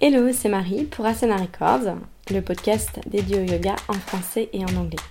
[0.00, 1.96] Hello, c'est Marie pour Asana Records,
[2.30, 5.02] le podcast dédié au yoga en français et en anglais.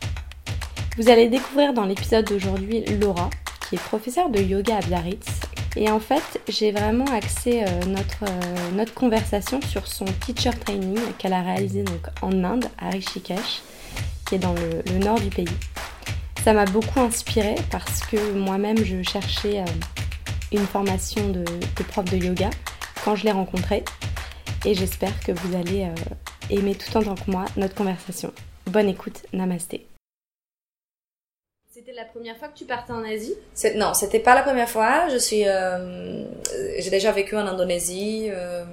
[0.98, 3.30] Vous allez découvrir dans l'épisode d'aujourd'hui Laura,
[3.68, 5.28] qui est professeure de yoga à Biarritz.
[5.76, 10.98] Et en fait, j'ai vraiment axé euh, notre, euh, notre conversation sur son teacher training
[11.18, 13.64] qu'elle a réalisé donc en Inde, à Rishikesh,
[14.26, 15.50] qui est dans le, nord du pays.
[16.46, 19.66] Ça m'a beaucoup inspirée parce que moi-même, je cherchais euh,
[20.54, 22.52] une formation de, de prof de yoga
[23.04, 23.84] quand je l'ai rencontrée
[24.66, 28.34] et j'espère que vous allez euh, aimer tout autant que moi notre conversation.
[28.66, 29.88] Bonne écoute, namasté.
[31.72, 33.36] C'était la première fois que tu partais en Asie?
[33.76, 35.10] Non, c'était pas la première fois.
[35.10, 36.26] Je suis, euh,
[36.80, 38.66] j'ai déjà vécu en Indonésie euh,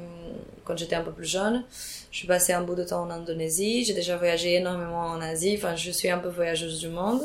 [0.65, 1.65] quand j'étais un peu plus jeune.
[2.11, 3.84] Je suis passée un bout de temps en Indonésie.
[3.84, 5.55] J'ai déjà voyagé énormément en Asie.
[5.59, 7.20] Enfin, je suis un peu voyageuse du monde.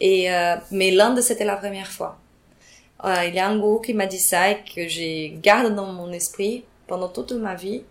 [0.00, 0.28] Et
[0.70, 2.18] mais l'Inde, c'était la première fois.
[3.04, 6.12] il y a un goût qui m'a dit ça et que j'ai gardé dans mon
[6.12, 7.82] esprit pendant toute ma vie.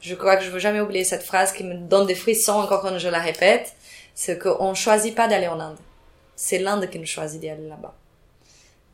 [0.00, 2.80] Je crois que je veux jamais oublier cette phrase qui me donne des frissons encore
[2.80, 3.74] quand je la répète.
[4.14, 5.76] C'est qu'on choisit pas d'aller en Inde.
[6.36, 7.94] C'est l'Inde qui nous choisit d'aller là-bas.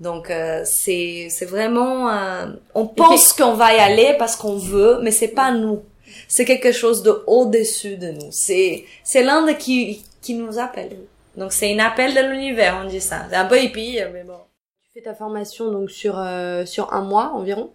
[0.01, 4.99] Donc euh, c'est c'est vraiment euh, on pense qu'on va y aller parce qu'on veut,
[5.03, 5.83] mais c'est pas nous.
[6.29, 8.31] C'est quelque chose de au-dessus de nous.
[8.31, 10.99] C'est c'est l'Inde qui qui nous appelle.
[11.37, 13.27] Donc c'est un appel de l'univers, on dit ça.
[13.31, 14.39] C'est un peu hippie, mais bon.
[14.85, 17.73] Tu fais ta formation donc sur euh, sur un mois environ.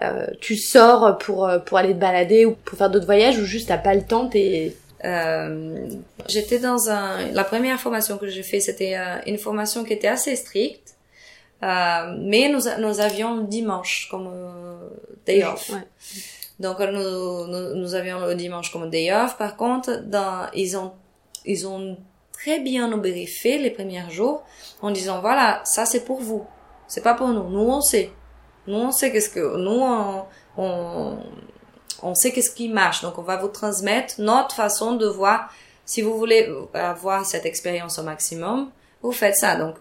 [0.00, 3.44] Euh, tu sors pour euh, pour aller te balader ou pour faire d'autres voyages ou
[3.44, 5.86] juste t'as pas le temps t'es euh,
[6.28, 10.08] j'étais dans un la première formation que j'ai fait c'était euh, une formation qui était
[10.08, 10.94] assez stricte.
[11.62, 14.30] Euh, mais nous nous avions dimanche comme
[15.26, 15.70] day off.
[15.70, 15.86] ouais.
[16.58, 19.36] donc nous, nous, nous avions le dimanche comme day off.
[19.36, 20.92] Par contre dans ils ont
[21.44, 21.98] ils ont
[22.32, 24.42] très bien nous briefé les premiers jours
[24.80, 26.46] en disant voilà ça c'est pour vous.
[26.88, 27.48] C'est pas pour nous.
[27.48, 28.10] Nous on sait
[28.66, 30.24] nous, on sait qu'est-ce que, nous, on,
[30.56, 31.16] on,
[32.02, 33.02] on sait qu'est-ce qui marche.
[33.02, 35.52] Donc, on va vous transmettre notre façon de voir.
[35.84, 38.70] Si vous voulez avoir cette expérience au maximum,
[39.02, 39.56] vous faites ça.
[39.56, 39.76] Donc,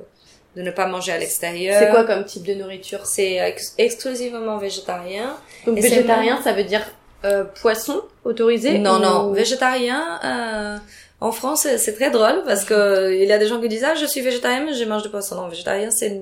[0.55, 1.79] de ne pas manger à l'extérieur.
[1.79, 3.05] C'est quoi comme type de nourriture?
[3.05, 5.37] C'est exclusivement végétarien.
[5.65, 6.85] Donc, végétarien, ça veut dire
[7.23, 10.19] euh, poisson autorisé Non, non, végétarien.
[10.23, 10.77] Euh,
[11.21, 13.93] en France, c'est très drôle parce que il y a des gens qui disent ah
[13.93, 15.35] je suis végétarien mais je mange du poisson.
[15.35, 16.19] Non, végétarien c'est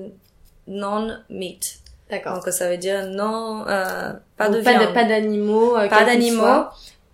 [0.66, 1.79] non meat.
[2.10, 2.34] D'accord.
[2.34, 6.64] Donc ça veut dire non, euh, pas de pas pas d'animaux, euh, pas d'animaux,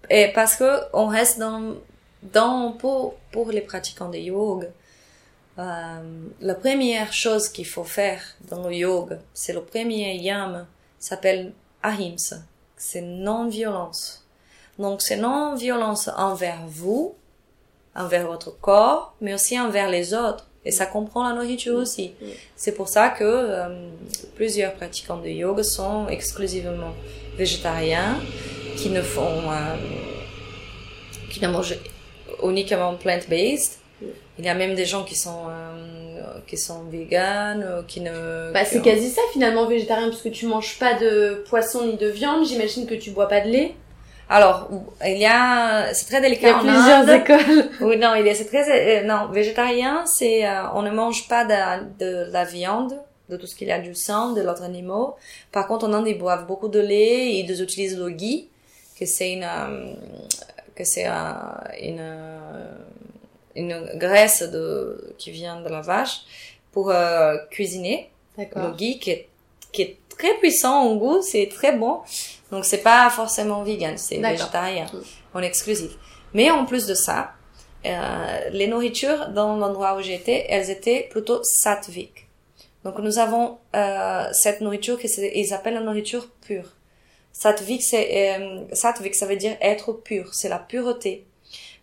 [0.08, 1.74] et parce que on reste dans
[2.22, 4.68] dans pour pour les pratiquants de yoga.
[5.58, 6.00] Euh,
[6.40, 10.66] la première chose qu'il faut faire dans le yoga, c'est le premier yam,
[10.98, 11.52] s'appelle
[11.82, 12.38] ahimsa,
[12.76, 14.26] c'est non-violence.
[14.78, 17.14] Donc c'est non-violence envers vous,
[17.94, 20.45] envers votre corps, mais aussi envers les autres.
[20.66, 22.12] Et ça comprend la nourriture aussi.
[22.56, 23.68] C'est pour ça que euh,
[24.34, 26.92] plusieurs pratiquants de yoga sont exclusivement
[27.38, 28.16] végétariens,
[28.76, 29.76] qui ne font, euh,
[31.30, 31.78] qui ne mangent
[32.42, 33.78] uniquement plant-based.
[34.38, 38.52] Il y a même des gens qui sont euh, qui sont véganes, qui ne.
[38.52, 42.08] Bah c'est quasi ça finalement végétarien parce que tu manges pas de poisson ni de
[42.08, 42.44] viande.
[42.44, 43.74] J'imagine que tu bois pas de lait.
[44.28, 44.68] Alors,
[45.04, 46.58] il y a, c'est très délicat.
[46.62, 47.70] Il y a plusieurs écoles.
[47.80, 51.28] Oui, non, il y a, c'est très, euh, non, végétarien, c'est, euh, on ne mange
[51.28, 54.62] pas de, de, la viande, de tout ce qu'il y a du sang, de l'autre
[54.62, 55.14] animaux.
[55.52, 58.48] Par contre, on en ils boivent beaucoup de lait et ils utilisent le ghee,
[58.98, 59.94] que c'est une, euh,
[60.74, 61.06] que c'est
[61.80, 62.02] une,
[63.54, 66.22] une graisse de, qui vient de la vache
[66.72, 66.92] pour
[67.50, 68.10] cuisiner.
[68.36, 69.28] Le ghee qui est,
[69.72, 72.00] qui est très puissant en goût, c'est très bon.
[72.50, 74.86] Donc c'est pas forcément vegan, c'est végétarien
[75.34, 75.92] en exclusif.
[76.32, 77.32] Mais en plus de ça,
[77.84, 82.26] euh, les nourritures dans l'endroit où j'étais, elles étaient plutôt sattviques.
[82.84, 86.72] Donc nous avons euh, cette nourriture qu'ils appellent la nourriture pure.
[87.32, 88.92] Sattvique, c'est euh, ça
[89.26, 91.26] veut dire être pur, c'est la pureté.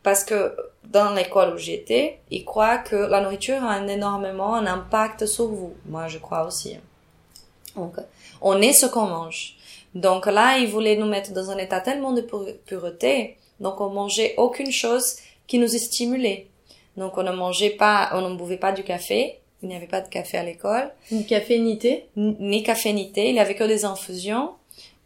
[0.01, 4.66] Parce que dans l'école où j'étais, ils croient que la nourriture a un énormément un
[4.66, 5.74] impact sur vous.
[5.85, 6.78] Moi, je crois aussi.
[7.75, 7.95] Donc,
[8.41, 9.56] on est ce qu'on mange.
[9.96, 12.22] Donc là, ils voulaient nous mettre dans un état tellement de
[12.66, 15.18] pureté, donc on mangeait aucune chose
[15.48, 16.48] qui nous stimulait.
[16.98, 20.01] Donc on ne mangeait pas, on ne buvait pas du café, il n'y avait pas
[20.01, 20.92] de café à l'école.
[21.12, 24.51] Ni café ni thé Ni café ni thé, il n'y avait que des infusions.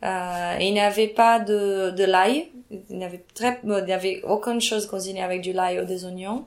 [0.04, 2.50] Euh, il n'y avait pas de, de l'ail,
[2.90, 6.06] il n'y avait très, il n'y avait aucune chose cuisinée avec du l'ail ou des
[6.06, 6.46] oignons.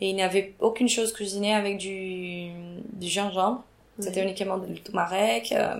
[0.00, 2.50] Et il n'y avait aucune chose cuisinée avec du,
[2.92, 3.62] du gingembre.
[3.98, 5.76] C'était uniquement du turmeric, euh,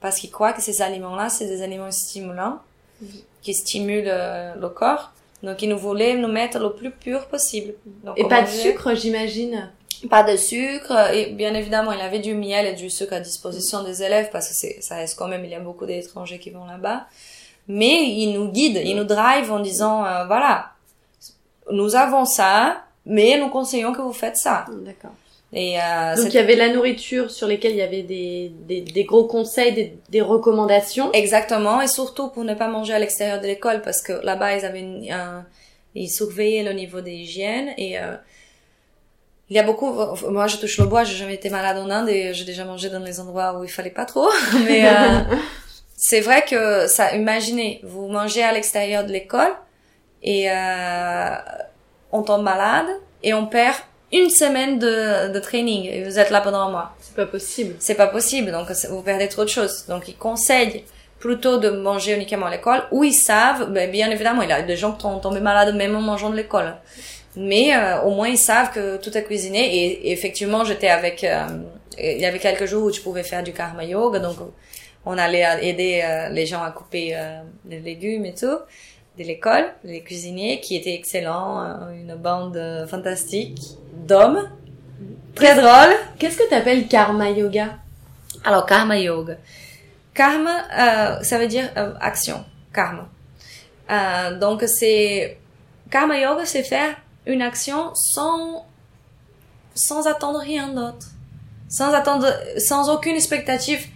[0.00, 2.60] parce qu'ils croient que ces aliments-là, c'est des aliments stimulants,
[3.42, 5.12] qui stimulent euh, le corps.
[5.42, 7.74] Donc, ils nous voulaient nous mettre le plus pur possible.
[8.04, 9.70] Donc, et pas de sucre, j'imagine
[10.08, 11.12] Pas de sucre.
[11.12, 14.48] Et bien évidemment, il avait du miel et du sucre à disposition des élèves, parce
[14.48, 17.06] que ça reste quand même, il y a beaucoup d'étrangers qui vont là-bas.
[17.68, 20.70] mais il nous guide, il nous drive en disant, euh, voilà,
[21.70, 24.66] nous avons ça, mais nous conseillons que vous faites ça.
[24.84, 25.12] D'accord.
[25.52, 28.80] Et euh, Donc il y avait la nourriture sur lesquelles il y avait des, des,
[28.80, 31.12] des gros conseils, des, des recommandations.
[31.12, 34.64] Exactement, et surtout pour ne pas manger à l'extérieur de l'école, parce que là-bas, ils
[34.64, 35.46] avaient une- un-
[35.94, 38.16] ils surveillaient le niveau d'hygiène, et euh,
[39.48, 39.92] il y a beaucoup,
[40.28, 42.90] moi je touche le bois, j'ai jamais été malade en Inde, et j'ai déjà mangé
[42.90, 44.28] dans les endroits où il fallait pas trop,
[44.66, 45.20] mais euh,
[45.96, 49.52] c'est vrai que ça, imaginez, vous mangez à l'extérieur de l'école,
[50.22, 51.34] et euh,
[52.12, 52.88] on tombe malade,
[53.22, 53.76] et on perd
[54.18, 57.74] une semaine de, de training, et vous êtes là pendant un mois C'est pas possible.
[57.78, 59.86] c'est pas possible, donc vous perdez trop de choses.
[59.88, 60.84] Donc ils conseillent
[61.18, 64.62] plutôt de manger uniquement à l'école, où ils savent, ben, bien évidemment, il y a
[64.62, 66.74] des gens qui sont tombés malades même en mangeant de l'école.
[67.36, 71.22] Mais euh, au moins ils savent que tout est cuisiné et, et effectivement j'étais avec,
[71.22, 71.46] euh,
[71.98, 74.36] il y avait quelques jours où tu pouvais faire du karma yoga, donc
[75.04, 78.58] on allait aider euh, les gens à couper euh, les légumes et tout
[79.18, 83.60] de l'école, les cuisiniers qui étaient excellents, euh, une bande euh, fantastique
[84.06, 84.48] d'hommes,
[85.34, 85.94] très drôle.
[86.18, 87.78] Qu'est-ce que t'appelles karma yoga?
[88.44, 89.36] Alors, karma yoga.
[90.14, 92.44] Karma, euh, ça veut dire euh, action.
[92.72, 93.08] Karma.
[93.90, 95.38] Euh, donc, c'est
[95.90, 96.96] karma yoga, c'est faire
[97.26, 98.64] une action sans
[99.74, 101.08] sans attendre rien d'autre,
[101.68, 103.86] sans attendre, sans aucune expectative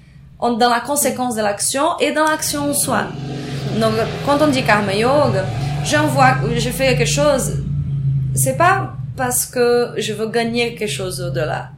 [0.40, 3.06] dans la conséquence de l'action et dans l'action en soi.
[3.78, 3.92] Donc,
[4.26, 5.44] quand on dit karma yoga,
[5.84, 7.58] j'envoie, je fais quelque chose,
[8.34, 11.70] c'est pas parce que je veux gagner quelque chose au-delà.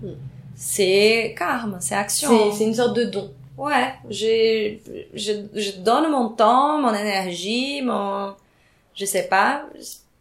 [0.55, 2.53] C'est karma, c'est action.
[2.53, 3.31] C'est une sorte de don.
[3.59, 4.83] Ouais, j'ai,
[5.15, 8.35] je, je donne mon temps, mon énergie, mon,
[8.95, 9.65] je sais pas,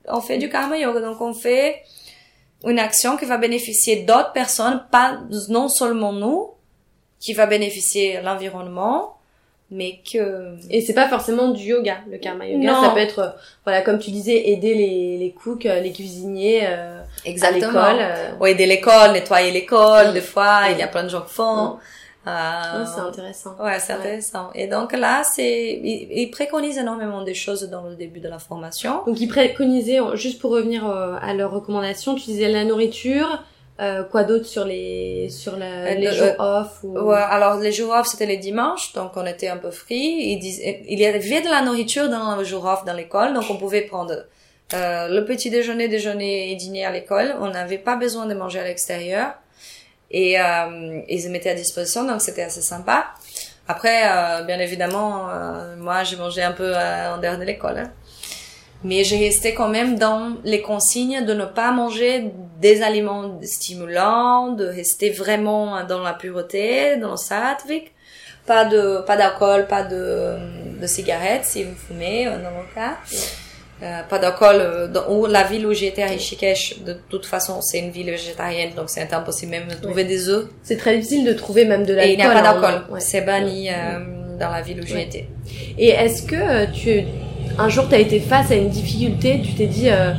[0.08, 1.84] on fait du karma yoga, donc on fait
[2.66, 5.20] une action qui va bénéficier d'autres personnes, pas
[5.50, 6.52] non seulement nous,
[7.20, 9.16] qui va bénéficier l'environnement,
[9.72, 12.72] mais que Et c'est pas forcément du yoga, le karma yoga.
[12.74, 12.82] Non.
[12.84, 13.30] Ça peut être, euh,
[13.66, 17.00] voilà, comme tu disais, aider les, les cooks, euh, les cuisiniers euh,
[17.42, 17.74] à l'école.
[18.00, 18.32] euh.
[18.40, 21.78] Ou aider l'école, nettoyer l'école, des fois, il y a plein de gens qui font.
[22.28, 23.56] Euh, c'est intéressant.
[23.60, 24.00] Ouais, c'est Ouais.
[24.00, 24.50] intéressant.
[24.54, 28.38] Et donc là, c'est, il, il préconise énormément des choses dans le début de la
[28.38, 29.02] formation.
[29.08, 33.44] Donc ils préconisaient, juste pour revenir à leurs recommandations, tu disais la nourriture,
[33.82, 36.98] euh, quoi d'autre sur les sur la, Euh, les le- jours euh, off ou...
[37.00, 39.98] Ouais, alors les jours off, c'était les dimanches, donc on était un peu free.
[40.34, 43.58] Ils il y avait de la nourriture dans le jour off dans l'école, donc on
[43.58, 44.26] pouvait prendre
[44.74, 47.36] euh, le petit déjeuner, déjeuner et dîner à l'école.
[47.42, 49.34] On n'avait pas besoin de manger à l'extérieur.
[50.14, 53.06] Et euh, ils mettaient à disposition, donc c'était assez sympa.
[53.68, 57.78] Après, euh, bien évidemment, euh, moi, j'ai mangé un peu en dehors de l'école.
[57.78, 57.92] hein.
[58.84, 64.54] Mais j'ai resté quand même dans les consignes de ne pas manger des aliments stimulants,
[64.54, 67.92] de rester vraiment dans la pureté, dans le sattvic.
[68.48, 70.36] Pas de, pas d'alcool, pas de,
[70.82, 72.98] de cigarettes si vous fumez, euh, dans mon cas.
[73.84, 74.56] Euh, pas d'alcool.
[74.60, 78.10] euh, dans- ou la ville où j'étais à Rishikesh, de toute façon, c'est une ville
[78.10, 80.46] végétarienne, donc c'est impossible même de trouver des œufs.
[80.64, 82.12] C'est très difficile de trouver même de Et l'alcool.
[82.14, 82.84] il n'y a pas hein, d'alcool.
[82.94, 83.00] ouais.
[83.00, 83.74] C'est banni euh,
[84.40, 85.28] dans la ville où été.
[85.78, 87.04] Et est-ce que euh, tu
[87.58, 90.14] un jour t'as été face à une difficulté, tu t'es dit euh,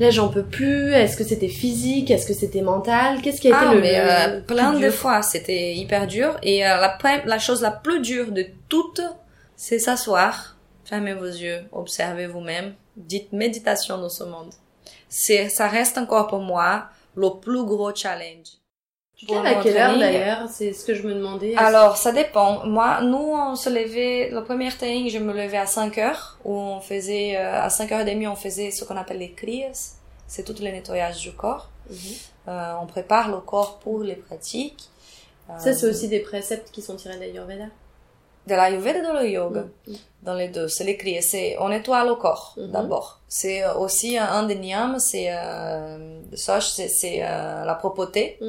[0.00, 3.56] là j'en peux plus, est-ce que c'était physique, est-ce que c'était mental, qu'est-ce qui a
[3.58, 6.36] Ah, été le, mais euh, le plein de fois, c'était hyper dur.
[6.42, 9.02] Et euh, la, la chose la plus dure de toutes,
[9.56, 14.52] c'est s'asseoir, fermez vos yeux, observez vous-même, dites méditation dans ce monde.
[15.08, 18.61] C'est, ça reste encore pour moi le plus gros challenge.
[19.16, 20.48] Tu te lèves à quelle heure d'ailleurs?
[20.50, 21.54] C'est ce que je me demandais.
[21.56, 22.66] Alors, ça dépend.
[22.66, 26.52] Moi, nous, on se levait, le premier training, je me levais à 5 heures, où
[26.56, 29.92] on faisait, euh, à 5 heures et demie, on faisait ce qu'on appelle les kriyas.
[30.26, 31.68] C'est tout le nettoyage du corps.
[31.90, 31.96] Mhm.
[32.48, 34.88] Euh, on prépare le corps pour les pratiques.
[35.58, 37.66] Ça Euh, c'est aussi des préceptes qui sont tirés d'Ayurveda.
[38.44, 39.64] de l'ayurveda et de le yoga?
[39.86, 39.96] Mhm.
[40.24, 41.22] Dans les deux, c'est les kriyas.
[41.22, 42.72] C'est, on nettoie le corps, Mhm.
[42.72, 43.20] d'abord.
[43.28, 48.40] C'est euh, aussi un, des niyamas, c'est, euh, c'est, euh, la propreté.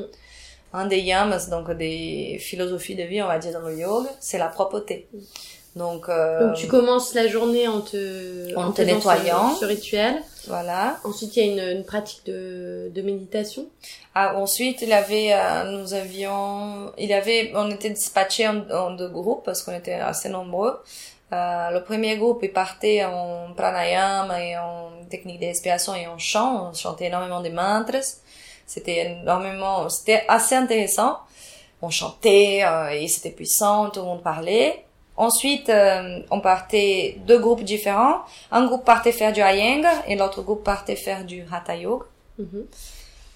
[0.73, 4.37] Un des yamas, donc des philosophies de vie, on va dire, dans le yoga, c'est
[4.39, 5.07] la propreté.
[5.75, 9.53] Donc, euh, Donc tu commences la journée en te, En te faisant nettoyant.
[9.55, 10.15] ce, ce rituel.
[10.47, 10.97] voilà.
[11.03, 13.65] Ensuite il y a une, une pratique de, de méditation.
[14.15, 19.09] Ah, ensuite, il avait, euh, nous avions, il avait, on était dispatchés en, en deux
[19.09, 20.79] groupes parce qu'on était assez nombreux.
[21.33, 26.19] Euh, le premier groupe, il partait en pranayama et en technique de respiration et en
[26.19, 26.69] chant.
[26.69, 28.17] On chantait énormément des mantras.
[28.65, 31.19] C'était énormément, c'était assez intéressant.
[31.81, 34.85] On chantait euh, et c'était puissant, tout le monde parlait.
[35.15, 38.21] Ensuite, euh, on partait deux groupes différents.
[38.51, 42.05] Un groupe partait faire du Iyengar et l'autre groupe partait faire du Hatha Yoga.
[42.39, 42.65] Mhm.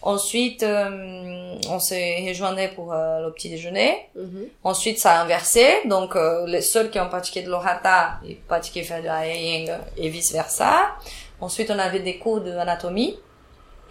[0.02, 4.08] Ensuite, euh, on s'est rejointé pour euh, le petit déjeuner.
[4.16, 4.48] Mhm.
[4.64, 5.66] Ensuite, ça a inversé.
[5.86, 10.10] Donc, euh, les seuls qui ont pratiqué de l'orata, ils pratiquaient faire de la et
[10.10, 10.96] vice versa.
[11.42, 13.18] Ensuite, on avait des cours d'anatomie,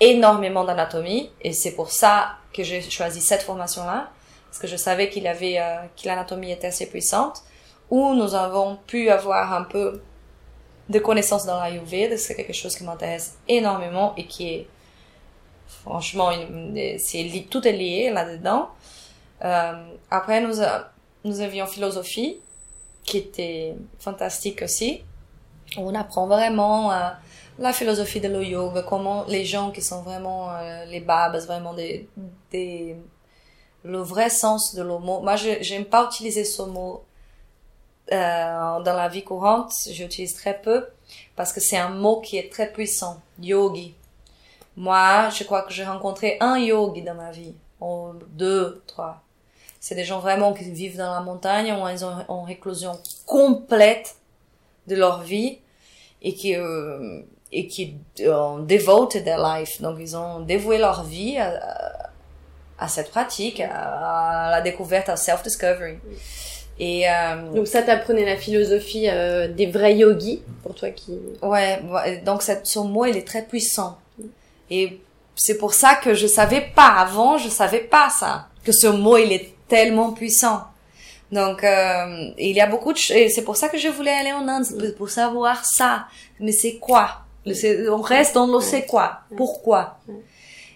[0.00, 4.11] énormément d'anatomie, et c'est pour ça que j'ai choisi cette formation-là,
[4.49, 7.43] parce que je savais qu'il avait, euh, que l'anatomie était assez puissante,
[7.91, 10.03] où nous avons pu avoir un peu
[10.88, 14.69] de connaissances dans l'Ayurveda, c'est quelque chose qui m'intéresse énormément et qui est
[15.83, 16.31] franchement,
[16.99, 18.69] c'est tout est lié là-dedans.
[19.45, 19.73] Euh,
[20.11, 20.91] après, nous, a-
[21.25, 22.38] nous avions philosophie,
[23.05, 25.03] qui était fantastique aussi.
[25.76, 27.09] On apprend vraiment euh,
[27.59, 31.75] la philosophie de le yoga, comment les gens qui sont vraiment euh, les babas, vraiment
[31.75, 32.09] des,
[32.51, 32.97] des,
[33.85, 35.21] le vrai sens de le mot.
[35.21, 37.05] Moi, je j'aime pas utiliser ce mot
[38.13, 39.73] euh, dans la vie courante.
[39.91, 40.87] J'utilise très peu
[41.35, 43.21] parce que c'est un mot qui est très puissant.
[43.41, 43.95] Yogi.
[44.77, 49.23] Moi, je crois que j'ai rencontré un yogi dans ma vie, ou deux, trois.
[49.81, 52.93] C'est des gens vraiment qui vivent dans la montagne, où ils ont une réclusion
[53.25, 54.17] complète
[54.87, 55.61] de leur vie
[56.21, 57.23] et qui euh,
[57.53, 59.81] et qui ont devoted their life.
[59.81, 62.11] Donc ils ont dévoué leur vie à,
[62.79, 65.99] à, cette pratique, à, à la découverte, à self-discovery.
[66.79, 71.19] Et euh, Donc ça t'apprenait la philosophie euh, des vrais yogis, pour toi qui...
[71.41, 71.81] Ouais,
[72.25, 73.99] donc cette, ce mot, il est très puissant.
[74.69, 75.00] Et
[75.35, 79.17] c'est pour ça que je savais pas, avant, je savais pas ça, que ce mot,
[79.17, 80.65] il est tellement puissant.
[81.33, 84.12] Donc, euh, il y a beaucoup de choses, et c'est pour ça que je voulais
[84.12, 86.07] aller en Inde, pour savoir ça.
[86.41, 87.23] Mais c'est quoi?
[87.91, 89.21] On reste dans le c'est quoi?
[89.37, 89.99] Pourquoi?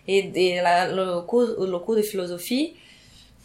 [0.08, 2.74] Et, et la- le cours, le cours de philosophie,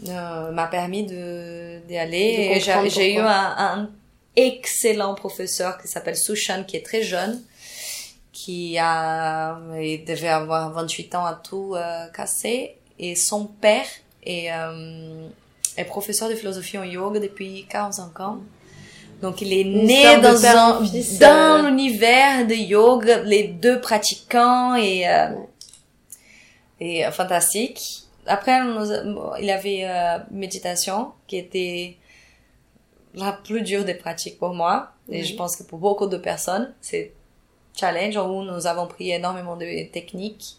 [0.07, 2.59] euh, m'a permis de d'y aller.
[2.89, 3.89] J'ai eu un, un
[4.35, 7.41] excellent professeur qui s'appelle Sushan, qui est très jeune,
[8.33, 12.75] qui a, il devait avoir 28 ans à tout euh, casser.
[12.99, 13.85] Et son père
[14.23, 15.27] est, euh,
[15.77, 18.39] est professeur de philosophie en yoga depuis 45 ans.
[19.21, 20.81] Donc il est Une né dans un
[21.19, 25.29] dans l'univers de yoga, les deux pratiquants et euh,
[26.79, 28.03] et euh, fantastique.
[28.27, 28.85] Après, nous
[29.39, 31.95] il y avait euh, méditation qui était
[33.13, 34.91] la plus dure des pratiques pour moi.
[35.09, 35.25] Et Mhm.
[35.25, 37.13] je pense que pour beaucoup de personnes, c'est
[37.79, 40.57] challenge où nous avons pris énormément de techniques,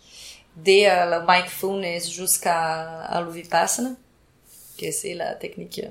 [0.56, 3.90] dès euh, le mindfulness jusqu'à à le vipassana,
[4.78, 5.88] que c'est la technique euh,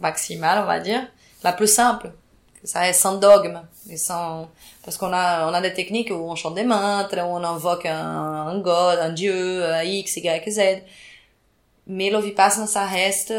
[0.00, 1.02] maximale, on va dire,
[1.42, 2.12] la plus simple.
[2.60, 4.48] Que ça est sans dogme et sans
[4.84, 7.86] parce qu'on a on a des techniques où on chante des mantras, où on invoque
[7.86, 10.60] un, un god, un dieu, un X, Y, Z.
[11.86, 13.32] Mais le vipassana, ça reste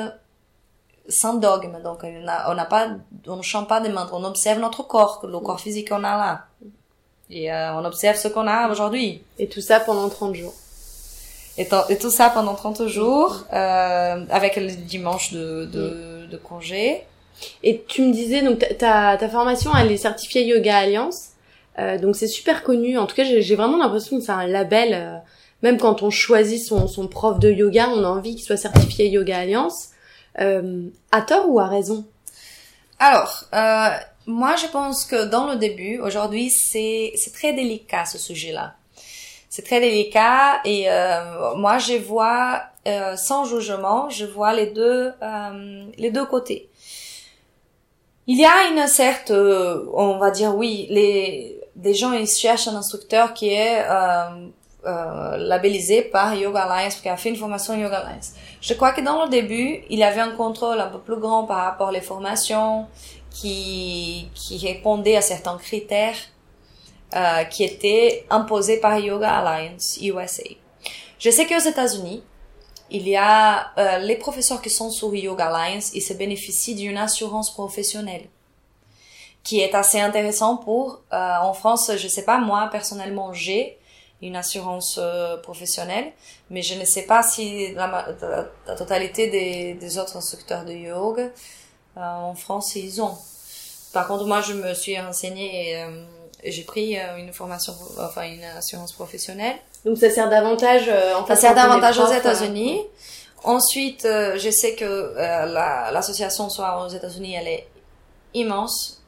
[1.08, 1.82] sans dogme.
[1.84, 2.89] Donc, on n'a on n'a pas,
[3.27, 4.18] on ne chante pas des mantras.
[4.18, 6.46] On observe notre corps, le corps physique qu'on a là.
[7.30, 9.24] Et euh, on observe ce qu'on a aujourd'hui.
[9.39, 10.53] Et tout ça pendant 30 jours.
[11.58, 17.04] Et, et tout ça pendant 30 jours, euh, avec le dimanche de, de, de congé.
[17.64, 21.30] Et tu me disais, donc ta- ta, formation, elle est certifiée Yoga Alliance.
[21.80, 22.98] Euh, donc c'est super connu.
[22.98, 24.94] En tout cas, j'ai vraiment l'impression que c'est un label.
[24.94, 25.18] euh,
[25.62, 29.10] même quand on choisit son, son prof de yoga, on a envie qu'il soit certifié
[29.10, 29.90] Yoga Alliance.
[30.40, 32.06] Euh, à tort ou à raison?
[32.98, 33.90] Alors, euh,
[34.26, 38.74] moi, je pense que dans le début, aujourd'hui, c'est très délicat ce sujet-là.
[39.50, 40.88] C'est très délicat et
[41.58, 46.70] moi, je vois euh, sans jugement, je vois les deux euh, les deux côtés.
[48.28, 52.68] Il y a une certes, euh, on va dire oui, les des gens ils cherchent
[52.68, 54.48] un instructeur qui est euh,
[54.86, 58.34] euh, labellisé par Yoga Alliance, qui a fait une formation Yoga Alliance.
[58.62, 61.58] Je crois que dans le début, il avait un contrôle un peu plus grand par
[61.66, 62.88] rapport aux formations,
[63.32, 66.16] qui, qui répondaient à certains critères
[67.16, 70.44] euh, qui étaient imposés par Yoga Alliance USA.
[71.20, 72.24] Je sais qu'aux États-Unis,
[72.92, 76.98] il y a euh, les professeurs qui sont sur Yoga Alliance, ils se bénéficient d'une
[76.98, 78.28] assurance professionnelle
[79.44, 83.80] qui est assez intéressant pour euh, en France je sais pas moi personnellement j'ai
[84.22, 86.12] une assurance euh, professionnelle
[86.50, 87.88] mais je ne sais pas si la,
[88.22, 91.30] la, la totalité des, des autres instructeurs de yoga
[91.98, 93.18] euh, en France ils ont.
[93.94, 96.04] Par contre moi je me suis renseignée et, euh,
[96.44, 99.56] j'ai pris euh, une formation enfin une assurance professionnelle
[99.86, 101.36] Donc ça sert davantage euh, en fait.
[101.36, 102.82] ça sert davantage aux euh, États-Unis.
[103.44, 107.68] Ensuite, euh, je sais que euh, la- l'association soit aux États-Unis, elle est
[108.34, 109.02] immense.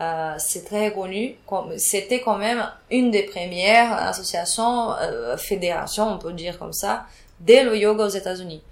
[0.00, 1.36] Euh, c'est très connu.
[1.76, 7.04] C'était quand même une des premières associations, euh, fédérations, on peut dire comme ça,
[7.40, 8.62] dès le yoga aux États-Unis.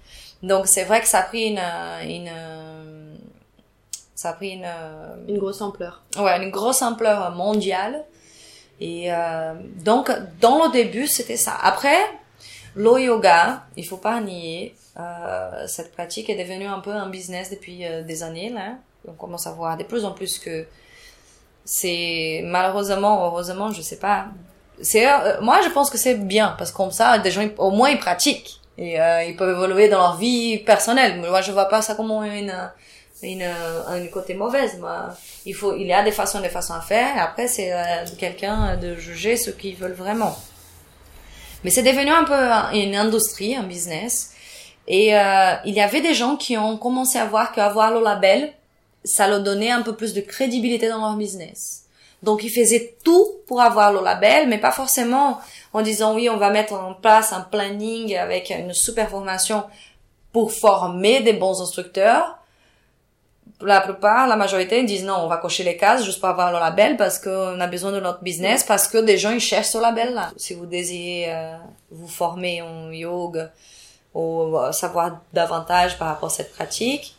[0.41, 1.59] Donc c'est vrai que ça a pris une,
[2.03, 2.29] une
[4.19, 4.67] ça a pris une,
[5.29, 6.01] Une grosse ampleur.
[6.17, 8.03] ouais, une grosse ampleur mondiale.
[8.81, 9.53] Et euh,
[9.85, 10.11] donc,
[10.41, 11.53] dans le début, c'était ça.
[11.63, 11.97] Après,
[12.75, 17.49] le yoga, il faut pas nier, euh, cette pratique est devenue un peu un business
[17.49, 18.49] depuis euh, des années.
[18.49, 18.73] Là.
[19.07, 20.65] On commence à voir de plus en plus que
[21.63, 24.25] c'est malheureusement, heureusement, je sais pas.
[24.81, 27.71] C'est euh, moi, je pense que c'est bien parce que comme ça, des gens au
[27.71, 31.21] moins ils pratiquent et euh, ils peuvent évoluer dans leur vie personnelle.
[31.21, 32.53] Moi, je vois pas ça comme une
[33.27, 34.77] une, une côté mauvaise.
[34.79, 35.09] Moi,
[35.45, 37.21] il faut, il y a des façons, des façons à faire.
[37.21, 40.37] Après, c'est euh, quelqu'un de juger ce qu'ils veulent vraiment.
[41.63, 44.31] Mais c'est devenu un peu une industrie, un business.
[44.87, 48.53] Et euh, il y avait des gens qui ont commencé à voir qu'avoir le label,
[49.03, 51.83] ça leur donnait un peu plus de crédibilité dans leur business.
[52.23, 55.39] Donc ils faisaient tout pour avoir le label, mais pas forcément
[55.71, 59.63] en disant oui, on va mettre en place un planning avec une super formation
[60.33, 62.38] pour former des bons instructeurs.
[63.61, 66.53] La plupart, la majorité, ils disent non, on va cocher les cases juste pour avoir
[66.53, 69.67] le label parce qu'on a besoin de notre business, parce que des gens ils cherchent
[69.67, 70.31] ce label-là.
[70.37, 71.57] Si vous désirez euh,
[71.91, 73.51] vous former en yoga
[74.13, 77.17] ou euh, savoir davantage par rapport à cette pratique,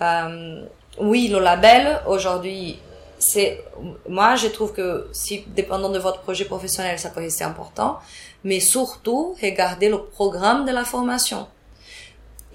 [0.00, 0.64] euh,
[0.98, 2.78] oui, le label aujourd'hui
[3.18, 3.62] c'est
[4.08, 8.00] moi je trouve que si dépendant de votre projet professionnel ça peut rester important
[8.42, 11.46] mais surtout regardez le programme de la formation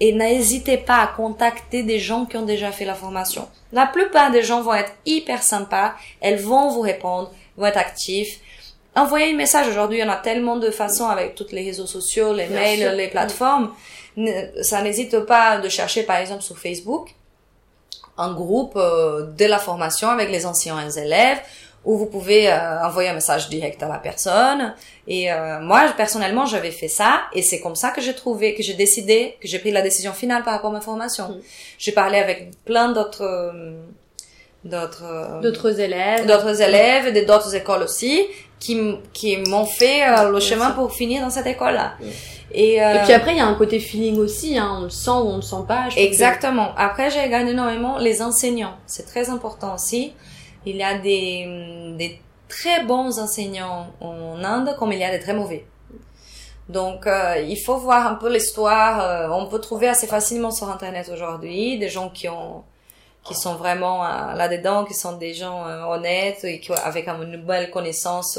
[0.00, 3.48] et n'hésitez pas à contacter des gens qui ont déjà fait la formation.
[3.72, 5.94] La plupart des gens vont être hyper sympas.
[6.20, 8.38] Elles vont vous répondre vont être actifs.
[8.94, 9.68] Envoyez un message.
[9.68, 12.96] Aujourd'hui il y en a tellement de façons avec toutes les réseaux sociaux les mails
[12.96, 13.72] les plateformes.
[14.62, 17.14] Ça n'hésite pas de chercher par exemple sur Facebook
[18.16, 21.38] un groupe euh, de la formation avec les anciens élèves
[21.88, 24.74] où vous pouvez euh, envoyer un message direct à la personne.
[25.06, 28.62] Et euh, moi, personnellement, j'avais fait ça et c'est comme ça que j'ai trouvé, que
[28.62, 31.30] j'ai décidé, que j'ai pris la décision finale par rapport à ma formation.
[31.30, 31.40] Mm.
[31.78, 33.52] J'ai parlé avec plein d'autres
[34.64, 38.26] d'autres d'autres élèves d'autres élèves et d'autres écoles aussi
[38.58, 38.76] qui
[39.14, 41.94] qui m'ont fait le chemin pour finir dans cette école là.
[42.00, 42.04] Mm.
[42.52, 42.94] Et, euh...
[42.94, 45.28] et puis après, il y a un côté feeling aussi, hein, on le sent ou
[45.28, 45.88] on le sent pas.
[45.96, 46.74] Exactement.
[46.76, 48.76] Après, j'ai regardé énormément les enseignants.
[48.86, 50.12] C'est très important aussi.
[50.70, 55.34] Il y a des, très bons enseignants en Inde comme il y a des très
[55.34, 55.64] mauvais.
[56.68, 59.00] Donc, euh, il faut voir un peu l'histoire.
[59.00, 62.64] Euh, on peut trouver assez facilement sur Internet aujourd'hui des gens qui ont
[63.24, 67.70] qui sont vraiment euh, là-dedans, qui sont des gens honnêtes et qui avec une belle
[67.70, 68.38] connaissance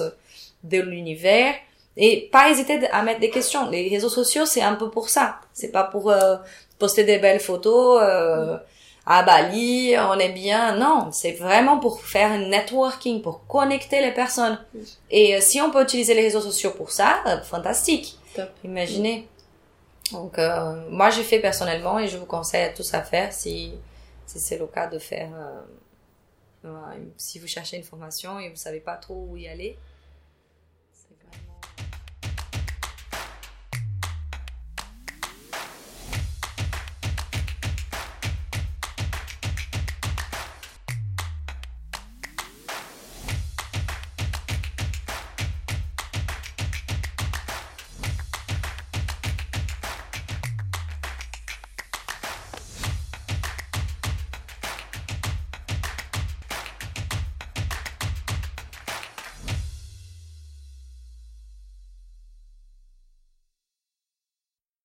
[0.63, 1.54] de l'univers
[1.98, 3.70] et pas hésiter à mettre des questions.
[3.70, 5.42] Les réseaux sociaux, c'est un peu pour ça.
[5.54, 6.12] C'est pas pour
[6.80, 8.58] poster des belles photos euh,
[9.10, 10.78] à Bali, on est bien.
[10.78, 14.58] Non, c'est vraiment pour faire un networking, pour connecter les personnes.
[15.10, 18.17] Et euh, si on peut utiliser les réseaux sociaux pour ça, fantastique.
[18.63, 19.28] Imaginez.
[20.13, 20.39] Donc,
[20.89, 23.74] moi, j'ai fait personnellement et je vous conseille à tous à faire si,
[24.26, 25.30] si c'est le cas de faire.
[27.17, 29.78] si vous cherchez une formation et vous savez pas trop où y aller